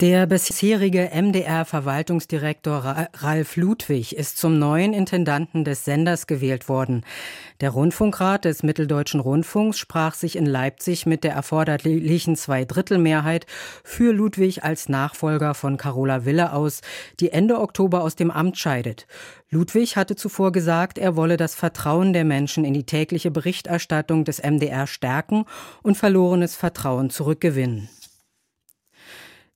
[0.00, 7.02] der bisherige MDR-Verwaltungsdirektor Ralf Ludwig ist zum neuen Intendanten des Senders gewählt worden.
[7.62, 13.46] Der Rundfunkrat des Mitteldeutschen Rundfunks sprach sich in Leipzig mit der erforderlichen Zweidrittelmehrheit
[13.84, 16.82] für Ludwig als Nachfolger von Carola Wille aus,
[17.18, 19.06] die Ende Oktober aus dem Amt scheidet.
[19.48, 24.42] Ludwig hatte zuvor gesagt, er wolle das Vertrauen der Menschen in die tägliche Berichterstattung des
[24.42, 25.46] MDR stärken
[25.82, 27.88] und verlorenes Vertrauen zurückgewinnen.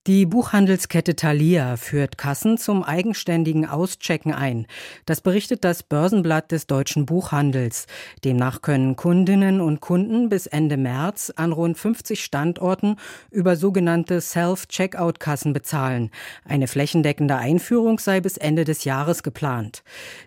[0.06, 4.66] Die Buchhandelskette Thalia führt Kassen zum eigenständigen Auschecken ein.
[5.04, 7.86] Das berichtet das Börsenblatt des deutschen Buchhandels.
[8.24, 12.96] Demnach können Kundinnen und Kunden bis Ende März an rund 50 Standorten
[13.30, 16.10] über sogenannte Self-Checkout-Kassen bezahlen.
[16.46, 19.82] Eine flächendeckende Einführung sei bis Ende des Jahres geplant.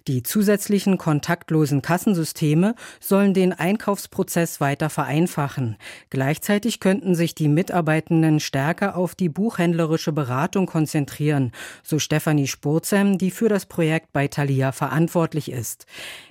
[0.08, 5.78] Die zusätzlichen kontaktlosen Kassensysteme sollen den Einkaufsprozess weiter vereinfachen.
[6.12, 13.18] Gleichzeitig könnten sich die Mitarbeitenden stärker auf die Buchhändler buchhändlerische Beratung konzentrieren, so Stefanie Spurzem,
[13.18, 15.86] die für das Projekt bei Thalia verantwortlich ist.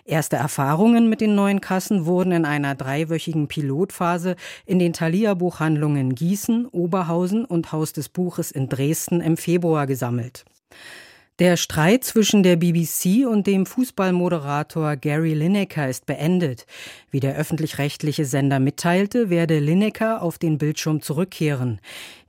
[0.04, 6.14] Erste Erfahrungen mit den neuen Kassen wurden in einer dreiwöchigen Pilotphase in den Thalia Buchhandlungen
[6.14, 10.44] Gießen, Oberhausen und Haus des Buches in Dresden im Februar gesammelt.
[11.38, 16.66] Der Streit zwischen der BBC und dem Fußballmoderator Gary Lineker ist beendet.
[17.10, 21.80] Wie der öffentlich-rechtliche Sender mitteilte, werde Lineker auf den Bildschirm zurückkehren.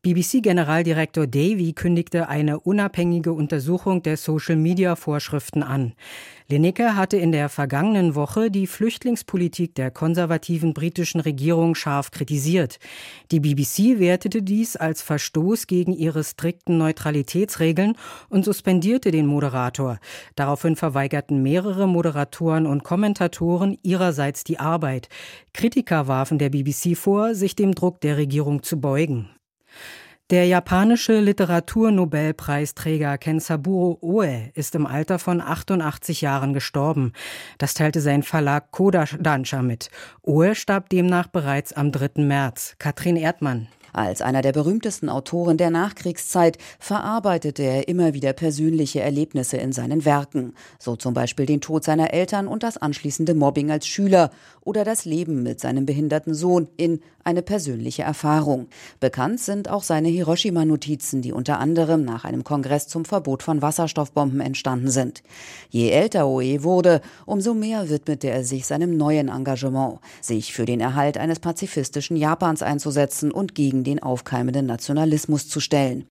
[0.05, 5.93] BBC-Generaldirektor Davy kündigte eine unabhängige Untersuchung der Social-Media-Vorschriften an.
[6.49, 12.79] Lineker hatte in der vergangenen Woche die Flüchtlingspolitik der konservativen britischen Regierung scharf kritisiert.
[13.31, 17.95] Die BBC wertete dies als Verstoß gegen ihre strikten Neutralitätsregeln
[18.27, 19.99] und suspendierte den Moderator.
[20.35, 25.07] Daraufhin verweigerten mehrere Moderatoren und Kommentatoren ihrerseits die Arbeit.
[25.53, 29.29] Kritiker warfen der BBC vor, sich dem Druck der Regierung zu beugen.
[30.29, 37.11] Der japanische Literaturnobelpreisträger Kensaburo Oe ist im Alter von 88 Jahren gestorben.
[37.57, 39.91] Das teilte sein Verlag Kodansha mit.
[40.21, 42.23] Oe starb demnach bereits am 3.
[42.23, 42.75] März.
[42.79, 43.67] Katrin Erdmann.
[43.93, 50.03] Als einer der berühmtesten Autoren der Nachkriegszeit verarbeitete er immer wieder persönliche Erlebnisse in seinen
[50.03, 54.83] Werken, so zum Beispiel den Tod seiner Eltern und das anschließende Mobbing als Schüler oder
[54.83, 58.67] das Leben mit seinem behinderten Sohn in eine persönliche Erfahrung.
[58.99, 64.41] Bekannt sind auch seine Hiroshima-Notizen, die unter anderem nach einem Kongress zum Verbot von Wasserstoffbomben
[64.41, 65.23] entstanden sind.
[65.69, 70.79] Je älter Oe wurde, umso mehr widmete er sich seinem neuen Engagement, sich für den
[70.79, 76.07] Erhalt eines pazifistischen Japans einzusetzen und den aufkeimenden Nationalismus zu stellen.